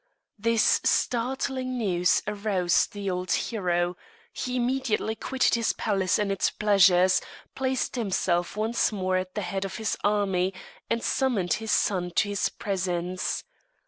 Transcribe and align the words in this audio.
This 0.39 0.81
startling 0.83 1.77
news 1.77 2.23
aroused 2.25 2.91
the 2.93 3.07
old 3.11 3.31
hero; 3.31 3.95
he 4.33 4.55
immediately 4.55 5.13
quitted 5.13 5.53
his 5.53 5.73
palace 5.73 6.17
and 6.17 6.31
its 6.31 6.49
pleasures, 6.49 7.21
placed 7.53 7.95
himself 7.97 8.57
once 8.57 8.91
more 8.91 9.17
at 9.17 9.35
the 9.35 9.41
head 9.43 9.63
of 9.63 9.75
his 9.77 9.95
army, 10.03 10.55
and 10.89 11.03
summoned 11.03 11.53
his 11.61 11.71
son 11.71 12.09
to 12.15 12.29
his 12.29 12.49
presence. 12.49 13.43